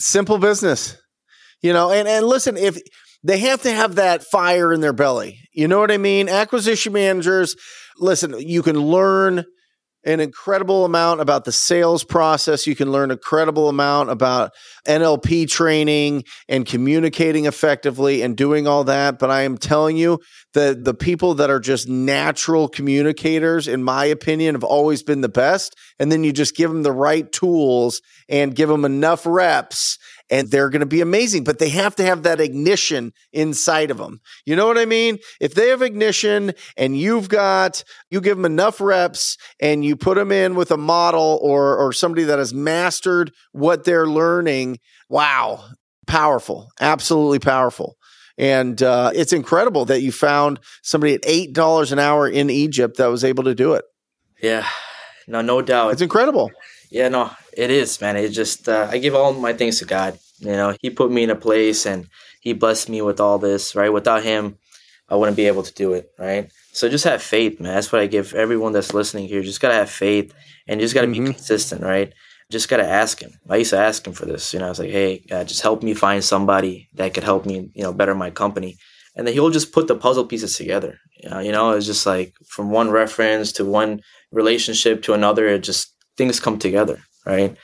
[0.00, 0.96] Simple business,
[1.62, 1.92] you know.
[1.92, 2.78] And and listen, if
[3.22, 6.28] they have to have that fire in their belly, you know what I mean.
[6.28, 7.54] Acquisition managers,
[7.96, 9.44] listen, you can learn
[10.04, 12.66] an incredible amount about the sales process.
[12.66, 14.52] You can learn a incredible amount about
[14.86, 19.18] NLP training and communicating effectively and doing all that.
[19.18, 20.20] But I am telling you
[20.54, 25.28] that the people that are just natural communicators, in my opinion, have always been the
[25.28, 25.74] best.
[25.98, 29.98] And then you just give them the right tools and give them enough reps
[30.30, 33.98] and they're going to be amazing, but they have to have that ignition inside of
[33.98, 34.20] them.
[34.44, 35.18] You know what I mean?
[35.40, 40.16] If they have ignition and you've got, you give them enough reps and you put
[40.16, 44.78] them in with a model or, or somebody that has mastered what they're learning.
[45.08, 45.64] Wow.
[46.06, 46.70] Powerful.
[46.80, 47.96] Absolutely powerful.
[48.36, 53.08] And uh, it's incredible that you found somebody at $8 an hour in Egypt that
[53.08, 53.84] was able to do it.
[54.40, 54.66] Yeah.
[55.26, 55.92] No, no doubt.
[55.92, 56.50] It's incredible.
[56.90, 58.16] Yeah, no, it is, man.
[58.16, 60.16] It just uh, I give all my thanks to God.
[60.38, 62.06] You know, He put me in a place and
[62.40, 63.74] He blessed me with all this.
[63.74, 64.58] Right, without Him,
[65.08, 66.12] I wouldn't be able to do it.
[66.18, 67.74] Right, so just have faith, man.
[67.74, 69.42] That's what I give everyone that's listening here.
[69.42, 70.32] Just gotta have faith
[70.68, 71.24] and just gotta mm-hmm.
[71.24, 71.82] be consistent.
[71.82, 72.12] Right,
[72.48, 73.32] just gotta ask Him.
[73.50, 74.52] I used to ask Him for this.
[74.52, 77.44] You know, I was like, hey, God, just help me find somebody that could help
[77.44, 77.72] me.
[77.74, 78.78] You know, better my company.
[79.16, 81.00] And then he'll just put the puzzle pieces together.
[81.24, 85.48] You know, it's just like from one reference to one relationship to another.
[85.48, 87.56] It just things come together, right?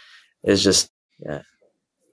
[0.43, 1.43] It's just yeah.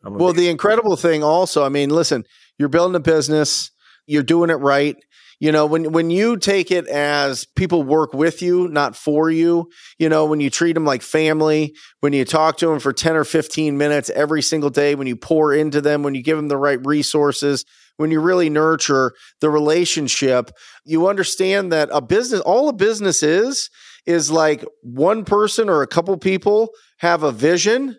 [0.03, 2.25] Well, the incredible thing also, I mean, listen,
[2.57, 3.69] you're building a business,
[4.07, 4.95] you're doing it right.
[5.39, 9.69] You know, when when you take it as people work with you, not for you,
[9.97, 13.15] you know, when you treat them like family, when you talk to them for 10
[13.15, 16.47] or 15 minutes every single day, when you pour into them, when you give them
[16.47, 17.65] the right resources,
[17.97, 20.51] when you really nurture the relationship,
[20.85, 23.69] you understand that a business, all a business is,
[24.05, 27.97] is like one person or a couple people have a vision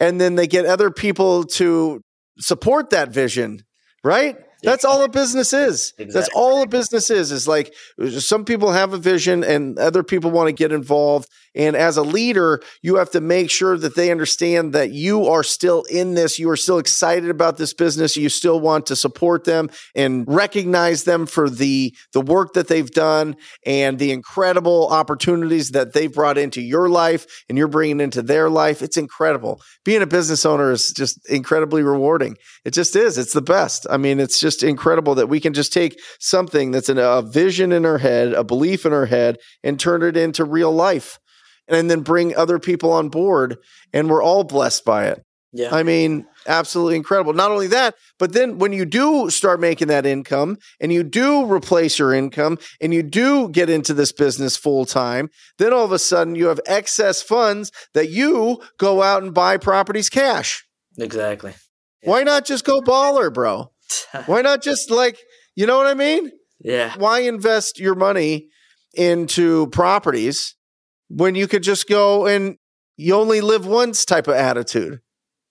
[0.00, 2.02] and then they get other people to
[2.38, 3.60] support that vision,
[4.02, 4.36] right?
[4.62, 5.92] That's all a business is.
[5.98, 6.12] Exactly.
[6.12, 7.32] That's all a business is.
[7.32, 7.74] Is like
[8.18, 11.28] some people have a vision and other people want to get involved.
[11.54, 15.42] And as a leader, you have to make sure that they understand that you are
[15.42, 16.38] still in this.
[16.38, 18.16] You are still excited about this business.
[18.16, 22.90] You still want to support them and recognize them for the, the work that they've
[22.90, 23.36] done
[23.66, 28.48] and the incredible opportunities that they've brought into your life and you're bringing into their
[28.48, 28.80] life.
[28.80, 29.60] It's incredible.
[29.84, 32.36] Being a business owner is just incredibly rewarding.
[32.64, 33.18] It just is.
[33.18, 33.86] It's the best.
[33.90, 37.72] I mean, it's just incredible that we can just take something that's in a vision
[37.72, 41.18] in our head, a belief in our head, and turn it into real life
[41.68, 43.56] and then bring other people on board
[43.92, 45.24] and we're all blessed by it.
[45.54, 45.74] Yeah.
[45.74, 47.34] I mean, absolutely incredible.
[47.34, 51.44] Not only that, but then when you do start making that income and you do
[51.44, 55.92] replace your income and you do get into this business full time, then all of
[55.92, 60.64] a sudden you have excess funds that you go out and buy properties cash.
[60.96, 61.52] Exactly.
[62.02, 62.10] Yeah.
[62.10, 63.72] Why not just go baller, bro?
[64.26, 65.18] Why not just like,
[65.54, 66.30] you know what I mean?
[66.60, 66.94] Yeah.
[66.96, 68.48] Why invest your money
[68.94, 70.54] into properties
[71.14, 72.56] when you could just go and
[72.96, 75.00] you only live once type of attitude.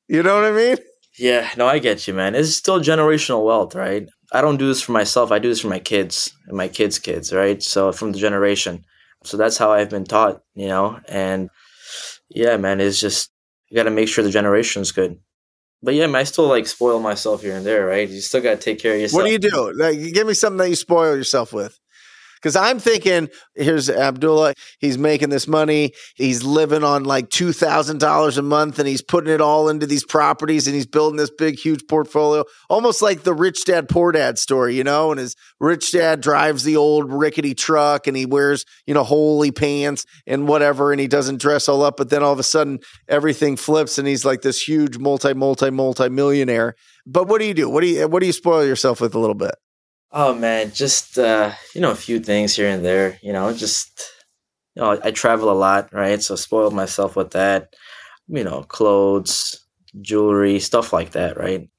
[0.08, 0.78] You know what I mean?
[1.20, 2.36] Yeah, no, I get you, man.
[2.36, 4.08] It's still generational wealth, right?
[4.32, 5.32] I don't do this for myself.
[5.32, 7.62] I do this for my kids and my kids' kids, right?
[7.62, 8.86] So from the generation.
[9.24, 11.00] So that's how I've been taught, you know?
[11.08, 11.50] And
[12.30, 13.30] yeah, man, it's just,
[13.70, 15.20] you got to make sure the generation's good.
[15.84, 18.08] But yeah, man, I still like spoil myself here and there, right?
[18.10, 19.22] You still got to take care of yourself.
[19.22, 19.74] What do you do?
[19.76, 21.78] Like, give me something that you spoil yourself with.
[22.42, 24.56] Because I'm thinking, here's Abdullah.
[24.80, 25.94] He's making this money.
[26.16, 30.66] He's living on like $2,000 a month and he's putting it all into these properties
[30.66, 34.76] and he's building this big, huge portfolio, almost like the rich dad, poor dad story,
[34.76, 35.12] you know?
[35.12, 39.52] And his rich dad drives the old rickety truck and he wears, you know, holy
[39.52, 40.92] pants and whatever.
[40.92, 41.98] And he doesn't dress all up.
[41.98, 45.70] But then all of a sudden, everything flips and he's like this huge multi, multi,
[45.70, 46.76] multi millionaire.
[47.06, 47.70] But what do you do?
[47.70, 49.56] What do you, what do you spoil yourself with a little bit?
[50.12, 53.18] Oh man, just uh, you know, a few things here and there.
[53.22, 54.12] You know, just
[54.76, 56.22] you know, I travel a lot, right?
[56.22, 57.74] So spoiled myself with that.
[58.28, 59.66] You know, clothes,
[60.02, 61.70] jewelry, stuff like that, right?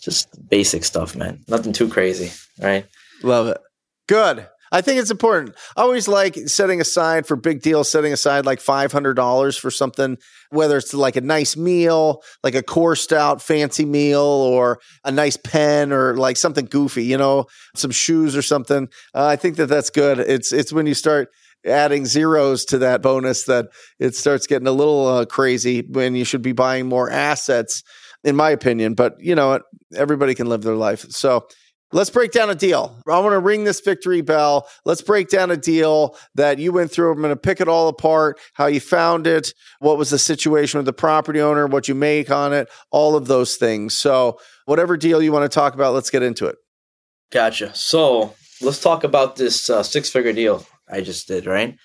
[0.00, 1.44] Just basic stuff, man.
[1.48, 2.86] Nothing too crazy, right?
[3.22, 3.58] Love it.
[4.08, 4.46] Good.
[4.72, 5.56] I think it's important.
[5.76, 10.16] I always like setting aside for big deals, setting aside like $500 for something,
[10.50, 15.36] whether it's like a nice meal, like a coursed out fancy meal, or a nice
[15.36, 18.88] pen, or like something goofy, you know, some shoes or something.
[19.14, 20.20] Uh, I think that that's good.
[20.20, 21.30] It's, it's when you start
[21.66, 26.24] adding zeros to that bonus that it starts getting a little uh, crazy when you
[26.24, 27.82] should be buying more assets
[28.24, 29.60] in my opinion but you know
[29.94, 31.46] everybody can live their life so
[31.92, 32.96] Let's break down a deal.
[33.08, 34.68] I want to ring this victory bell.
[34.84, 37.10] Let's break down a deal that you went through.
[37.10, 40.78] I'm going to pick it all apart, how you found it, what was the situation
[40.78, 43.96] with the property owner, what you make on it, all of those things.
[43.96, 46.56] So, whatever deal you want to talk about, let's get into it.
[47.32, 47.74] Gotcha.
[47.74, 51.76] So, let's talk about this uh, six figure deal I just did, right?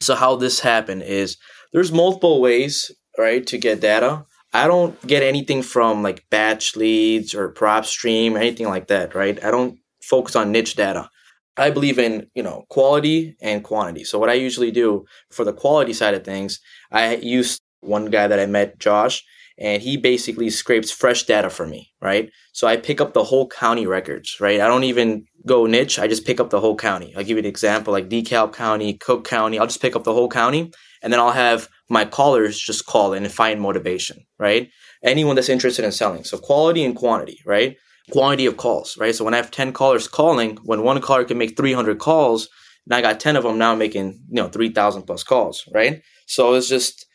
[0.00, 1.36] So how this happened is
[1.72, 4.24] there's multiple ways, right, to get data.
[4.52, 9.42] I don't get anything from like BatchLeads or PropStream or anything like that, right?
[9.42, 11.08] I don't focus on niche data.
[11.56, 14.04] I believe in, you know, quality and quantity.
[14.04, 16.60] So what I usually do for the quality side of things,
[16.90, 19.22] I use one guy that I met, Josh,
[19.58, 22.30] and he basically scrapes fresh data for me, right?
[22.52, 24.60] So I pick up the whole county records, right?
[24.60, 25.98] I don't even go niche.
[25.98, 27.14] I just pick up the whole county.
[27.14, 29.58] I'll give you an example like DeKalb County, Cook County.
[29.58, 33.12] I'll just pick up the whole county and then I'll have my callers just call
[33.12, 34.70] and find motivation, right?
[35.02, 36.24] Anyone that's interested in selling.
[36.24, 37.76] So quality and quantity, right?
[38.10, 39.14] Quantity of calls, right?
[39.14, 42.48] So when I have 10 callers calling, when one caller can make 300 calls,
[42.86, 46.02] and I got 10 of them now making, you know, 3,000 plus calls, right?
[46.26, 47.06] So it's just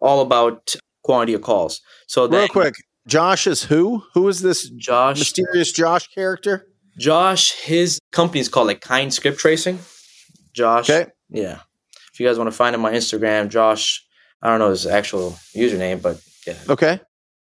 [0.00, 1.80] all about quantity of calls.
[2.06, 2.74] So real quick,
[3.06, 4.02] Josh is who?
[4.14, 6.66] Who is this Josh mysterious Josh character?
[6.98, 9.78] Josh, his company is called like Kind Skiptracing.
[10.52, 10.88] Josh.
[10.88, 11.10] Okay.
[11.28, 11.60] Yeah.
[12.12, 14.03] If you guys want to find him on Instagram, Josh,
[14.44, 16.58] I don't know his actual username, but yeah.
[16.68, 17.00] Okay.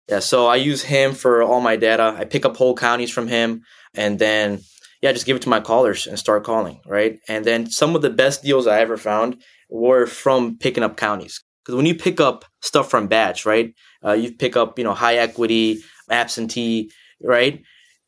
[0.08, 0.20] Yeah.
[0.20, 2.14] So I use him for all my data.
[2.16, 4.60] I pick up whole counties from him and then
[5.02, 7.18] yeah, just give it to my callers and start calling, right?
[7.28, 11.42] And then some of the best deals I ever found were from picking up counties.
[11.64, 13.74] Because when you pick up stuff from batch, right?
[14.04, 17.62] Uh, you pick up, you know, high equity, absentee, right?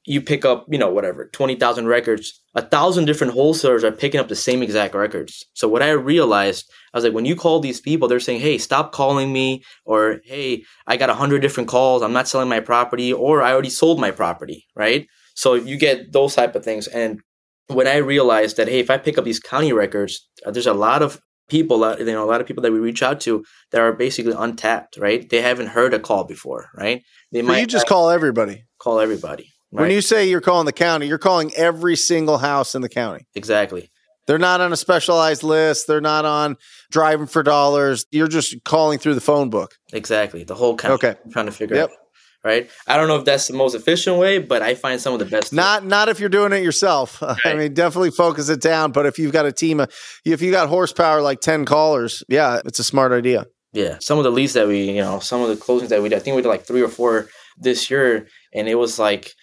[0.09, 4.29] You pick up, you know, whatever, 20,000 records, a thousand different wholesalers are picking up
[4.29, 5.45] the same exact records.
[5.53, 8.57] So what I realized, I was like, when you call these people, they're saying, hey,
[8.57, 12.61] stop calling me, or hey, I got a hundred different calls, I'm not selling my
[12.61, 15.07] property, or I already sold my property, right?
[15.35, 16.87] So you get those type of things.
[16.87, 17.21] And
[17.67, 20.73] when I realized that, hey, if I pick up these county records, uh, there's a
[20.73, 23.83] lot of people, you know, a lot of people that we reach out to that
[23.83, 25.29] are basically untapped, right?
[25.29, 27.03] They haven't heard a call before, right?
[27.31, 28.65] They might you just call everybody.
[28.79, 29.53] Call everybody.
[29.71, 29.83] Right?
[29.83, 33.27] When you say you're calling the county, you're calling every single house in the county.
[33.35, 33.91] Exactly.
[34.27, 35.87] They're not on a specialized list.
[35.87, 36.57] They're not on
[36.91, 38.07] driving for dollars.
[38.11, 39.75] You're just calling through the phone book.
[39.93, 40.45] Exactly.
[40.45, 40.95] The whole county.
[40.95, 41.15] Okay.
[41.25, 41.91] I'm trying to figure yep.
[41.91, 41.97] out.
[42.45, 42.71] Right.
[42.87, 45.25] I don't know if that's the most efficient way, but I find some of the
[45.25, 45.53] best.
[45.53, 47.21] Not not if you're doing it yourself.
[47.23, 47.39] Right.
[47.47, 48.93] I mean, definitely focus it down.
[48.93, 49.93] But if you've got a team of,
[50.25, 53.47] if you got horsepower like ten callers, yeah, it's a smart idea.
[53.73, 53.97] Yeah.
[54.01, 56.17] Some of the leads that we, you know, some of the closings that we did,
[56.17, 57.29] I think we did like three or four
[57.59, 59.35] this year, and it was like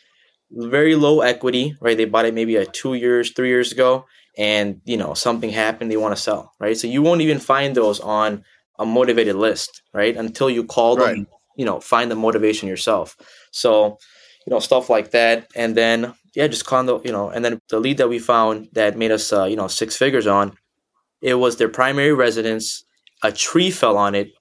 [0.51, 1.97] very low equity, right?
[1.97, 4.05] They bought it maybe a two years, three years ago,
[4.38, 6.77] and you know something happened, they want to sell, right?
[6.77, 8.43] So you won't even find those on
[8.77, 10.15] a motivated list, right?
[10.15, 11.27] Until you call them, right.
[11.58, 13.15] you know, find the motivation yourself.
[13.51, 13.97] So,
[14.45, 17.79] you know, stuff like that, and then yeah, just condo, you know, and then the
[17.79, 20.58] lead that we found that made us, uh, you know, six figures on,
[21.21, 22.84] it was their primary residence.
[23.23, 24.31] A tree fell on it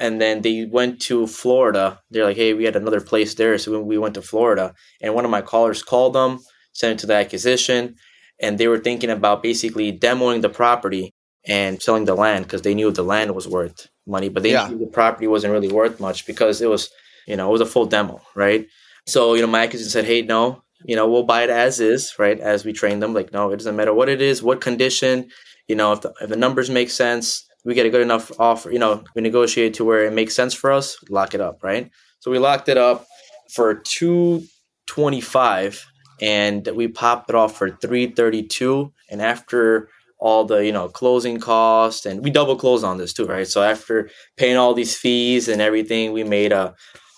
[0.00, 2.00] and then they went to Florida.
[2.10, 4.74] They're like, hey, we had another place there, so we went to Florida.
[5.02, 6.40] And one of my callers called them,
[6.72, 7.96] sent it to the acquisition,
[8.40, 11.14] and they were thinking about basically demoing the property
[11.46, 14.68] and selling the land because they knew the land was worth money, but they yeah.
[14.68, 16.90] knew the property wasn't really worth much because it was,
[17.26, 18.66] you know, it was a full demo, right?
[19.06, 22.14] So, you know, my acquisition said, hey, no, you know, we'll buy it as is,
[22.18, 22.40] right?
[22.40, 25.28] As we train them, like, no, it doesn't matter what it is, what condition,
[25.68, 28.70] you know, if the, if the numbers make sense, we get a good enough offer,
[28.70, 31.90] you know, we negotiate to where it makes sense for us, lock it up, right?
[32.20, 33.06] So we locked it up
[33.50, 35.86] for 225
[36.22, 42.06] and we popped it off for 332 and after all the, you know, closing costs
[42.06, 43.48] and we double closed on this too, right?
[43.48, 46.74] So after paying all these fees and everything, we made a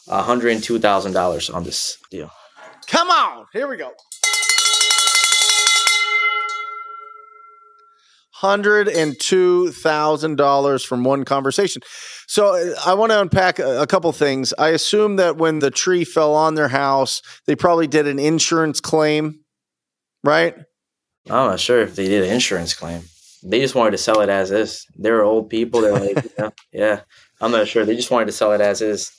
[0.09, 2.31] $102,000 on this deal.
[2.87, 3.93] Come on, here we go.
[8.43, 11.83] $102,000 from one conversation.
[12.27, 14.55] So uh, I want to unpack a, a, couple things.
[14.59, 18.81] I assume that when the tree fell on their house, they probably did an insurance
[18.81, 19.41] claim,
[20.25, 20.57] right?
[21.27, 23.03] I'm not sure if they did an insurance claim.
[23.45, 24.87] They just wanted to sell it as is.
[24.99, 25.81] They were old people.
[25.81, 27.01] They're like, you know, yeah,
[27.41, 27.85] I'm not sure.
[27.85, 29.13] They just wanted to sell it as is.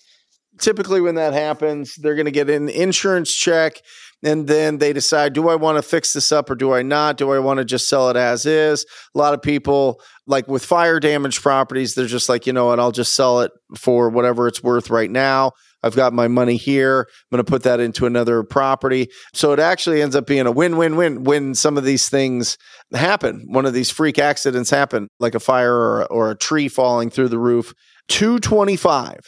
[0.59, 3.81] Typically, when that happens, they're going to get an insurance check
[4.23, 7.17] and then they decide do i want to fix this up or do i not?
[7.17, 8.85] Do i want to just sell it as is?
[9.13, 12.79] A lot of people like with fire damage properties they're just like you know what?
[12.79, 15.51] I'll just sell it for whatever it's worth right now.
[15.85, 17.01] I've got my money here.
[17.09, 19.09] I'm going to put that into another property.
[19.33, 22.57] So it actually ends up being a win-win-win when some of these things
[22.93, 23.43] happen.
[23.49, 27.27] One of these freak accidents happen like a fire or, or a tree falling through
[27.27, 27.73] the roof.
[28.07, 29.19] 225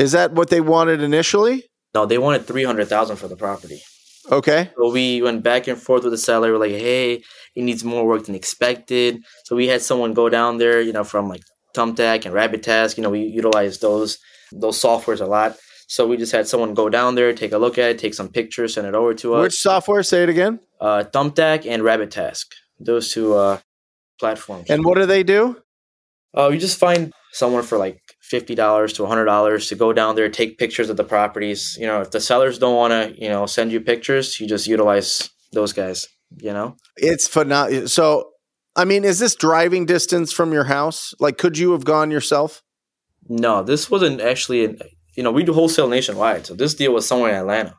[0.00, 1.66] is that what they wanted initially?
[1.94, 3.82] No, they wanted three hundred thousand for the property.
[4.30, 4.70] Okay.
[4.76, 6.52] So we went back and forth with the seller.
[6.52, 7.22] We're like, hey,
[7.54, 9.22] it needs more work than expected.
[9.44, 11.42] So we had someone go down there, you know, from like
[11.74, 12.96] Thumbtack and Rabbit Task.
[12.96, 14.18] You know, we utilize those
[14.52, 15.56] those softwares a lot.
[15.86, 18.28] So we just had someone go down there, take a look at it, take some
[18.28, 19.42] pictures, send it over to us.
[19.42, 20.04] Which software?
[20.04, 20.60] Say it again.
[20.80, 22.52] Uh, Thumbtack and Rabbit Task.
[22.78, 23.58] Those two uh,
[24.18, 24.70] platforms.
[24.70, 25.60] And what do they do?
[26.36, 30.14] Uh, you just find someone for like fifty dollars to hundred dollars to go down
[30.16, 31.76] there, take pictures of the properties.
[31.80, 34.66] You know, if the sellers don't want to, you know, send you pictures, you just
[34.66, 36.08] utilize those guys.
[36.46, 37.88] You know, It's phenomenal.
[37.88, 38.30] So,
[38.76, 41.12] I mean, is this driving distance from your house?
[41.18, 42.62] Like, could you have gone yourself?
[43.28, 44.64] no, this wasn't actually.
[44.64, 44.78] An,
[45.16, 47.74] you know, we do wholesale nationwide, so this deal was somewhere in Atlanta.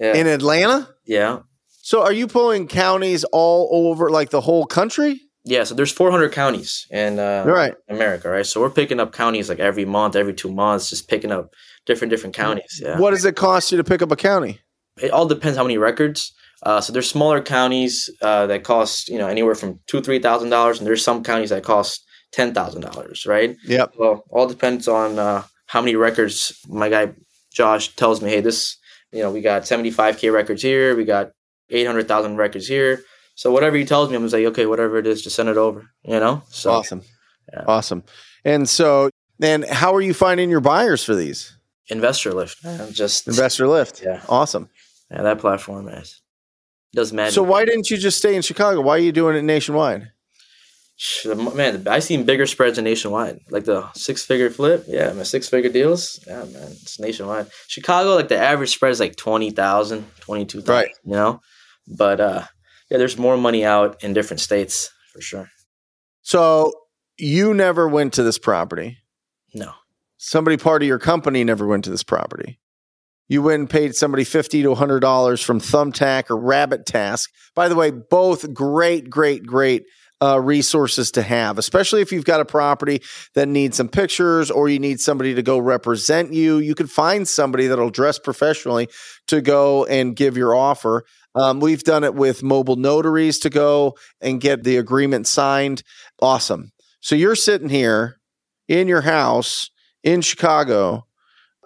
[0.00, 0.88] Yeah, In Atlanta?
[1.06, 1.38] yeah,
[1.82, 5.20] So, are you pulling counties all over, like the whole country?
[5.46, 5.64] Yeah.
[5.64, 7.74] So there's 400 counties in uh, Right.
[7.88, 8.44] America, right?
[8.44, 11.54] So we're picking up counties like every month, every two months, just picking up
[11.86, 12.82] different different counties.
[12.84, 12.98] Yeah.
[12.98, 14.60] What does it cost you to pick up a county?
[15.00, 16.32] it all depends how many records.
[16.62, 20.50] Uh, so there's smaller counties uh, that cost you know anywhere from two three thousand
[20.50, 23.56] dollars, and there's some counties that cost ten thousand dollars, right?
[23.66, 23.92] Yep.
[23.98, 26.58] Well, all depends on uh, how many records.
[26.66, 27.12] My guy
[27.52, 28.78] Josh tells me, hey, this
[29.12, 31.30] you know we got seventy five k records here, we got
[31.68, 33.00] eight hundred thousand records here.
[33.36, 35.56] So whatever he tells me, I'm just like, okay, whatever it is, just send it
[35.56, 35.88] over.
[36.04, 36.42] You know.
[36.50, 37.02] So awesome.
[37.52, 37.64] yeah.
[37.68, 38.02] Awesome.
[38.44, 41.56] And so, and how are you finding your buyers for these?
[41.90, 42.92] InvestorLift, man.
[42.92, 44.02] Just InvestorLift.
[44.02, 44.20] Yeah.
[44.28, 44.68] Awesome.
[45.10, 46.02] yeah, that platform, man,
[46.94, 47.34] does magic.
[47.34, 48.80] So, why didn't you just stay in Chicago?
[48.80, 50.10] Why are you doing it nationwide?
[51.54, 54.84] Man, I seen bigger spreads in nationwide, like the six figure flip.
[54.88, 56.18] Yeah, my six figure deals.
[56.26, 57.48] Yeah, man, it's nationwide.
[57.68, 60.88] Chicago, like the average spread is like 20,000, 22,000, Right.
[61.04, 61.42] you know?
[61.86, 62.44] But uh,
[62.90, 65.48] yeah, there's more money out in different states for sure.
[66.22, 66.72] So,
[67.18, 68.98] you never went to this property.
[69.54, 69.72] No.
[70.18, 72.58] Somebody part of your company never went to this property.
[73.28, 77.30] You went and paid somebody fifty to hundred dollars from Thumbtack or Rabbit Task.
[77.54, 79.84] By the way, both great, great, great
[80.22, 83.02] uh, resources to have, especially if you've got a property
[83.34, 86.58] that needs some pictures or you need somebody to go represent you.
[86.58, 88.88] You can find somebody that'll dress professionally
[89.26, 91.04] to go and give your offer.
[91.36, 95.82] Um, we've done it with mobile notaries to go and get the agreement signed.
[96.20, 96.72] Awesome.
[97.00, 98.16] So you're sitting here
[98.68, 99.70] in your house
[100.02, 101.06] in Chicago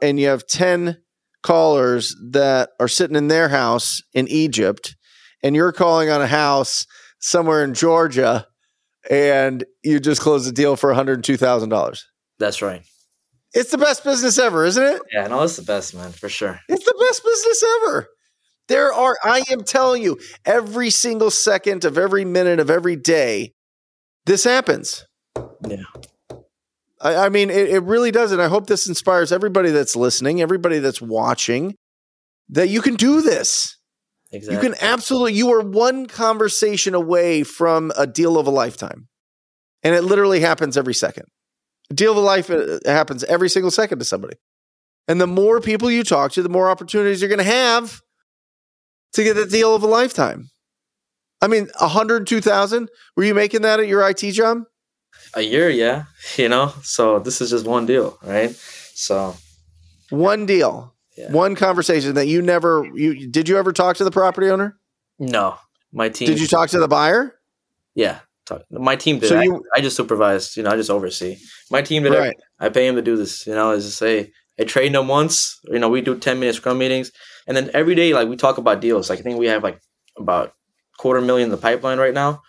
[0.02, 0.98] and you have 10
[1.42, 4.96] callers that are sitting in their house in Egypt
[5.42, 6.86] and you're calling on a house
[7.20, 8.46] somewhere in Georgia
[9.08, 12.02] and you just closed a deal for $102,000.
[12.38, 12.82] That's right.
[13.52, 15.02] It's the best business ever, isn't it?
[15.12, 16.60] Yeah, no, it's the best, man, for sure.
[16.68, 18.08] It's the best business ever.
[18.70, 23.52] There are, I am telling you, every single second of every minute of every day,
[24.26, 25.04] this happens.
[25.66, 25.82] Yeah.
[27.00, 28.30] I, I mean, it, it really does.
[28.30, 31.74] And I hope this inspires everybody that's listening, everybody that's watching,
[32.48, 33.76] that you can do this.
[34.30, 34.54] Exactly.
[34.54, 39.08] You can absolutely, you are one conversation away from a deal of a lifetime.
[39.82, 41.24] And it literally happens every second.
[41.90, 44.36] A deal of a life uh, happens every single second to somebody.
[45.08, 48.00] And the more people you talk to, the more opportunities you're going to have
[49.14, 50.50] to get the deal of a lifetime.
[51.42, 54.62] I mean, 102,000, were you making that at your IT job?
[55.34, 56.04] a year, yeah,
[56.36, 56.72] you know?
[56.82, 58.50] So this is just one deal, right?
[58.94, 59.36] So
[60.10, 61.30] One deal, Yeah.
[61.32, 64.76] one conversation that you never, you did you ever talk to the property owner?
[65.18, 65.56] no,
[65.92, 66.26] my team.
[66.26, 67.34] Did you talk to the buyer?
[67.94, 69.28] Yeah, talk, my team did.
[69.28, 70.56] So I, you- I just supervised.
[70.56, 71.36] You know, I just oversee.
[71.70, 72.12] My team did.
[72.12, 72.36] Right.
[72.58, 73.46] I pay him to do this.
[73.46, 75.58] You know, is to say I train them once.
[75.64, 77.10] You know, we do ten minute scrum meetings,
[77.46, 79.10] and then every day, like we talk about deals.
[79.10, 79.80] Like I think we have like
[80.16, 80.52] about
[80.98, 82.42] quarter million in the pipeline right now.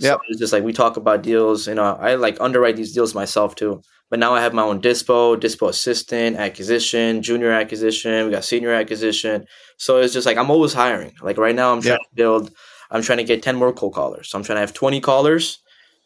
[0.00, 0.20] So Yep.
[0.28, 1.66] it's just like we talk about deals.
[1.66, 3.82] You know, I like underwrite these deals myself too.
[4.10, 8.24] But now I have my own dispo, dispo assistant, acquisition, junior acquisition.
[8.26, 9.44] We got senior acquisition.
[9.76, 11.14] So it's just like I'm always hiring.
[11.20, 12.50] Like right now, I'm trying to build.
[12.90, 14.30] I'm trying to get ten more cold callers.
[14.30, 15.58] So I'm trying to have twenty callers.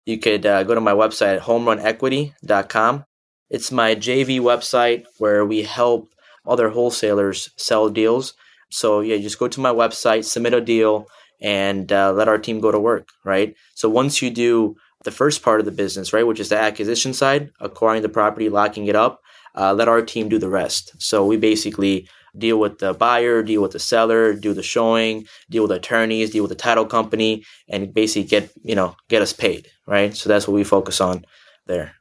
[0.07, 3.05] you could uh, go to my website, at homerunequity.com.
[3.51, 6.09] It's my JV website where we help
[6.47, 8.33] other wholesalers sell deals.
[8.71, 11.07] So yeah, just go to my website, submit a deal,
[11.41, 13.55] and uh, let our team go to work, right?
[13.75, 17.13] So once you do the first part of the business, right, which is the acquisition
[17.13, 19.21] side, acquiring the property, locking it up,
[19.55, 20.93] uh, let our team do the rest.
[20.99, 25.63] So we basically deal with the buyer, deal with the seller, do the showing, deal
[25.63, 29.69] with attorneys, deal with the title company, and basically get you know get us paid,
[29.87, 30.15] right?
[30.15, 31.25] So that's what we focus on
[31.67, 31.95] there.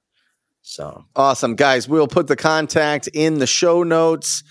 [0.61, 1.55] So Awesome.
[1.55, 4.43] Guys, we'll put the contact in the show notes.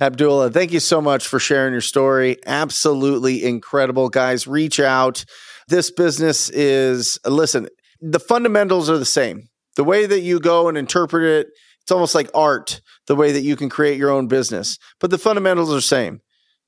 [0.00, 2.38] Abdullah, thank you so much for sharing your story.
[2.46, 4.08] Absolutely incredible.
[4.08, 5.24] Guys, reach out.
[5.68, 7.68] This business is, listen,
[8.00, 9.48] the fundamentals are the same.
[9.76, 11.48] The way that you go and interpret it
[11.84, 14.78] It's almost like art, the way that you can create your own business.
[15.00, 16.20] But the fundamentals are the same.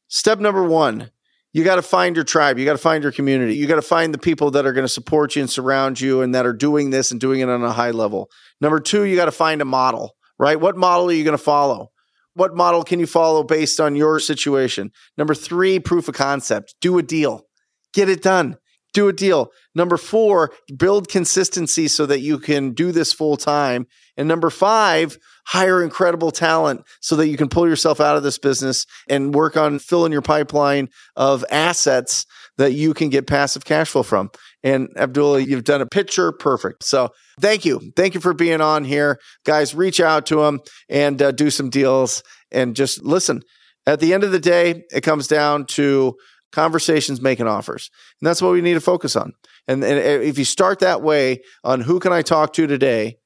[0.08, 1.10] Step number one,
[1.54, 2.58] you got to find your tribe.
[2.58, 3.56] You got to find your community.
[3.56, 6.20] You got to find the people that are going to support you and surround you
[6.20, 8.30] and that are doing this and doing it on a high level.
[8.60, 10.60] Number two, you got to find a model, right?
[10.60, 11.92] What model are you going to follow?
[12.36, 14.92] What model can you follow based on your situation?
[15.16, 16.74] Number three, proof of concept.
[16.80, 17.46] Do a deal.
[17.92, 18.56] Get it done
[18.96, 19.52] do a deal.
[19.74, 23.86] Number four, build consistency so that you can do this full time.
[24.16, 25.18] And number five,
[25.48, 29.54] hire incredible talent so that you can pull yourself out of this business and work
[29.54, 32.24] on filling your pipeline of assets
[32.56, 34.30] that you can get passive cash flow from.
[34.62, 36.82] And Abdullah, you've done a picture perfect.
[36.82, 37.10] So
[37.40, 37.92] thank you.
[37.96, 39.18] Thank you for being on here.
[39.44, 43.42] Guys, reach out to them and uh, do some deals and just listen.
[43.86, 46.16] At the end of the day, it comes down to
[46.52, 49.32] conversations making offers and that's what we need to focus on
[49.68, 53.16] and, and if you start that way on who can i talk to today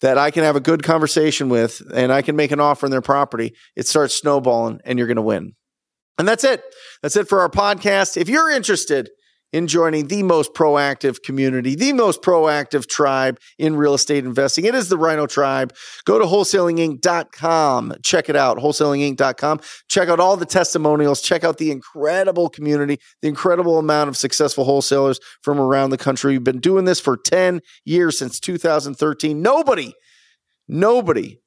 [0.00, 2.90] that i can have a good conversation with and i can make an offer on
[2.90, 5.52] their property it starts snowballing and you're going to win
[6.18, 6.62] and that's it
[7.02, 9.10] that's it for our podcast if you're interested
[9.52, 14.64] in joining the most proactive community, the most proactive tribe in real estate investing.
[14.64, 15.74] It is the Rhino Tribe.
[16.04, 17.94] Go to wholesalinginc.com.
[18.02, 19.60] Check it out, wholesalinginc.com.
[19.88, 21.20] Check out all the testimonials.
[21.20, 26.32] Check out the incredible community, the incredible amount of successful wholesalers from around the country.
[26.32, 29.42] We've been doing this for 10 years since 2013.
[29.42, 29.94] Nobody,
[30.66, 31.40] nobody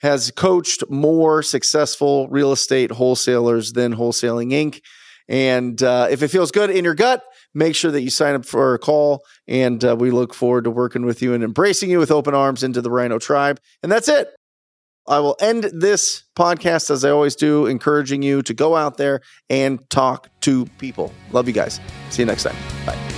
[0.00, 4.80] has coached more successful real estate wholesalers than Wholesaling Inc.
[5.28, 7.22] And uh, if it feels good in your gut,
[7.58, 9.24] make sure that you sign up for a call.
[9.46, 12.62] And uh, we look forward to working with you and embracing you with open arms
[12.62, 13.60] into the Rhino tribe.
[13.82, 14.28] And that's it.
[15.06, 19.22] I will end this podcast as I always do, encouraging you to go out there
[19.48, 21.12] and talk to people.
[21.32, 21.80] Love you guys.
[22.10, 22.56] See you next time.
[22.84, 23.17] Bye.